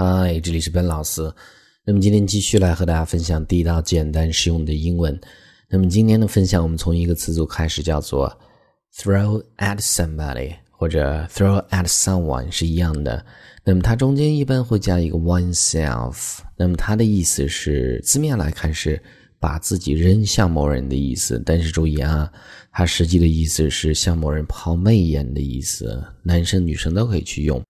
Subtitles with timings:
[0.00, 1.28] 嗨，这里是本老师。
[1.84, 5.20] 那么今天继续来和大家分享地道、简单、实用的英文。
[5.68, 8.32] 那么今天的分享，我们从一个词组开始，叫做
[8.94, 13.26] throw at somebody 或者 throw at someone 是一样的。
[13.64, 16.38] 那么它中间一般会加一个 oneself。
[16.56, 19.02] 那么它的意思是字面来看是
[19.40, 22.30] 把自己扔向某人的意思，但是注意啊，
[22.70, 27.60] 它实际的意思是向某人抛媚眼的意思，男生女生都可以去用。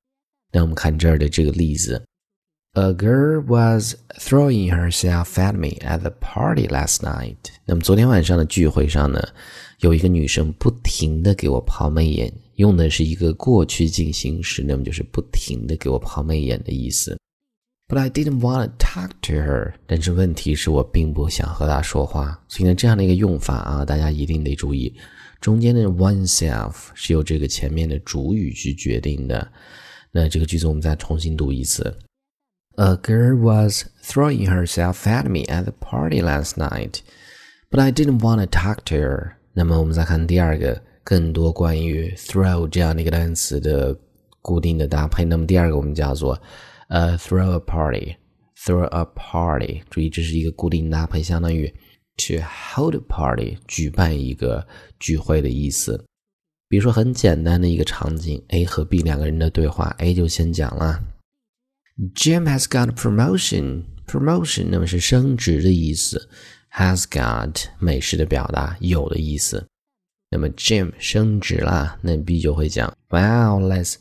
[0.53, 2.05] 那我们看这儿的这个例子。
[2.81, 7.35] A girl was throwing herself at me at the party last night。
[7.65, 9.21] 那么昨天晚上的聚会上呢，
[9.81, 17.19] 有一个女生不停的给我抛媚眼，用的是一个过去进行时，那么就是不停的给我抛媚眼的意思。
[17.89, 19.73] But I didn't want to talk to her。
[19.89, 24.95] 但是问题是我并不想和她说话，所以呢，这样的一个用法啊，大家一定得注意，
[25.41, 29.51] 中间的 oneself 是由这个前面的主语去决定的。
[30.13, 31.93] 那这个句子我们再重新读一次。
[32.81, 37.01] A girl was throwing herself at me at the party last night,
[37.73, 39.33] but I didn't want to talk to her.
[39.53, 43.99] 那么我们再看第二个，更多关于 throw 这样的一个单词的
[44.41, 45.25] 固定的搭配。
[45.25, 46.41] 那么第二个我们叫做
[46.89, 48.15] 呃 throw a party,
[48.65, 49.83] throw a party。
[49.91, 51.67] 注意这是一个固定搭配，相当于
[52.17, 54.65] to hold a party 举办一个
[55.01, 56.05] 聚会的意思。
[56.69, 61.03] 比如说很简单的一个场景，A 和 B 两个人的对话，A 就先讲了。
[62.15, 63.83] Jim has got promotion.
[64.07, 66.29] Promotion 那么是升职的意思
[66.73, 69.67] ，has got 美式的表达有的意思。
[70.31, 73.97] 那么 Jim 升职了，那 B 就会讲，Well, let's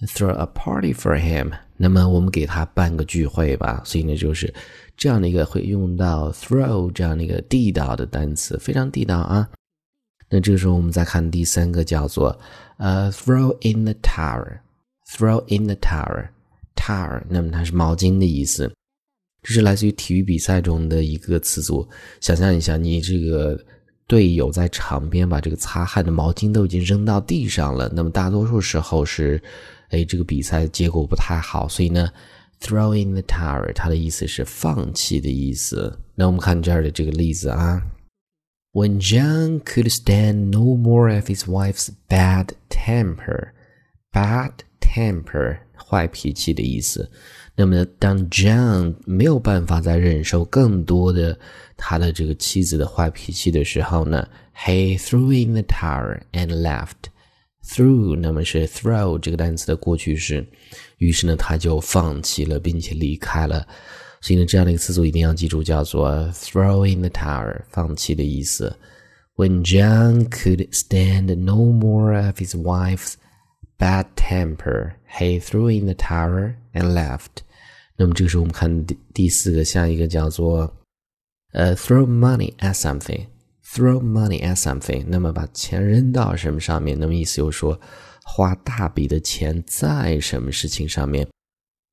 [0.00, 1.52] throw a party for him。
[1.76, 3.82] 那么我们给他办个聚会吧。
[3.84, 4.52] 所以呢，就是
[4.96, 9.48] 这样的一个会用到 throw 这样的一个地道的单词，非常地道啊。
[10.30, 12.40] 那这个时候我们再看第三个，叫做
[12.78, 14.60] 呃 throw in the tower。
[15.06, 16.28] Throw in the tower。
[16.82, 18.72] towel，那么它是毛巾的意思，
[19.42, 21.88] 这是来自于体育比赛中的一个词组。
[22.20, 23.58] 想象一下，你这个
[24.06, 29.40] 队友在场边把这个擦汗的毛巾都已经扔到地上了，那么大多数时候是，
[29.90, 32.10] 哎，这个比赛结果不太好，所以呢
[32.60, 35.96] ，throw in the towel，它的意思是放弃的意思。
[36.14, 37.82] 那我们看这儿的这个例子啊
[38.72, 45.58] ，When John could stand no more of his wife's bad temper，bad temper。
[45.92, 47.06] 坏脾气的意思。
[47.54, 51.38] 那么，当 John 没有办法再忍受更多的
[51.76, 54.26] 他的这个妻子的坏脾气的时候呢
[54.56, 57.10] ，He threw in the towel and left.
[57.62, 60.46] Threw 那么是 throw 这个单词的过去式，
[60.96, 63.66] 于是呢他就放弃了，并且离开了。
[64.22, 68.74] 所以呢，这样的一个词组一定要记住，叫做 throw in the towel，放弃的意思。
[69.36, 73.14] When John could stand no more of his wife's
[73.82, 77.42] bad temper, he threw in the towel and left.
[77.96, 80.72] 那么这个时候我们看第第四个，下一个叫做
[81.52, 83.26] 呃、，throw money at something。
[83.64, 86.98] throw money at something，那么把钱扔到什么上面？
[86.98, 87.80] 那么意思就是说，
[88.22, 91.26] 花大笔的钱在什么事情上面？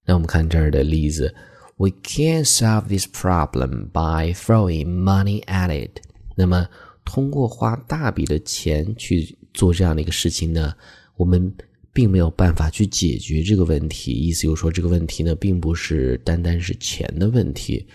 [0.06, 1.34] 那我们看这儿的例子
[1.78, 6.02] ，We can't solve this problem by throwing money at it。
[6.36, 6.68] 那么
[7.06, 10.74] 通过花大笔的钱去做这样的一个事情呢，
[11.16, 11.54] 我们
[11.92, 17.86] 并没有办法去解决这个问题，意思就是说这个问题呢，并不是单单是钱的问题，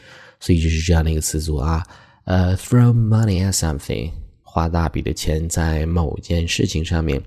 [0.40, 1.82] 所以就是这样的一个词组啊，
[2.24, 4.10] 呃，throw money at something，
[4.42, 7.22] 花大笔的钱在某件事情上面。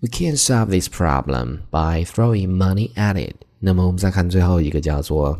[0.00, 3.34] We can't solve this problem by throwing money at it。
[3.58, 5.38] 那么我们再看最后一个叫做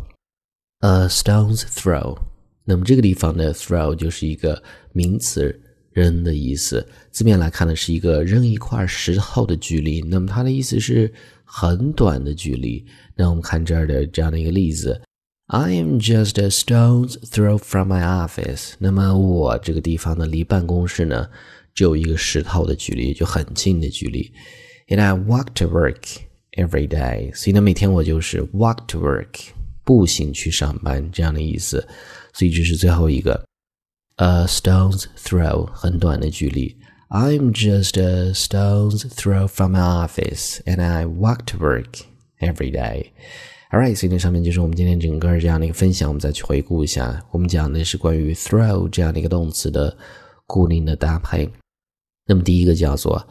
[0.80, 2.18] ，a stone's throw。
[2.64, 4.60] 那么这个地方的 throw 就是一个
[4.92, 5.58] 名词。
[5.98, 10.00] 扔的意思，字面来看呢，是一个扔一块石头的距离。
[10.02, 11.12] 那么它的意思是
[11.44, 12.86] 很短的距离。
[13.16, 15.02] 那我们看这儿的这样的一个例子
[15.48, 18.74] ：I am just a stone's throw from my office。
[18.78, 21.28] 那么我这个地方呢，离办公室呢
[21.74, 24.32] 只有一个石头的距离，就很近的距离。
[24.86, 26.02] And I walk to work
[26.52, 27.34] every day。
[27.34, 29.48] 所以呢，每天我就是 walk to work，
[29.82, 31.84] 步行去上班这样的意思。
[32.32, 33.47] 所以这是最后一个。
[34.17, 36.77] a stone's throw 很短的距离。
[37.09, 42.05] I'm just a stone's throw from my office, and I walk to work
[42.39, 43.11] every day.
[43.71, 46.07] Alright，所以那上面就是我们今天整个这样的一个分享。
[46.09, 49.95] 我们再去回顾一下，我们讲的是关于 throw 这样的一个动词的
[50.45, 51.49] 固定的搭配。
[52.25, 53.27] 那么第一个叫做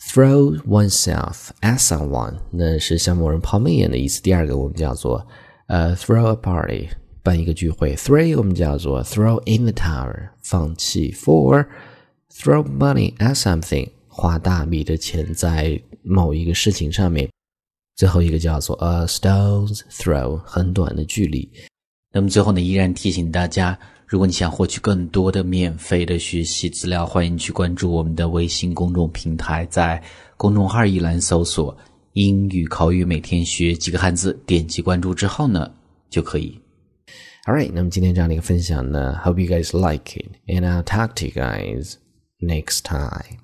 [0.00, 4.22] throw oneself at someone，那是向某人抛媚眼的意思。
[4.22, 5.26] 第二个我们叫做
[5.68, 6.88] 呃 throw a party。
[7.23, 7.95] 办一个聚会。
[7.95, 11.11] Three 我们叫做 throw in the towel，放弃。
[11.11, 11.67] Four
[12.33, 17.29] throw money at something，花大笔的钱在某一个事情上面。
[17.95, 21.47] 最后一个叫做 a stone's throw，很短的距离。
[22.11, 23.77] 那么最后呢，依然提醒大家，
[24.07, 30.01] 如果你想获取更多的免费的学习资料，欢迎去关注我们的微信公众平台，在
[30.35, 31.77] 公众号一栏搜索
[32.13, 35.71] “英语口语每天学几个汉字”，点击关注之后呢，
[36.09, 36.59] 就可以。
[37.46, 41.94] Alright，那么今天这样的一个分享呢，Hope you guys like it，and I'll talk to you guys
[42.40, 43.38] next time.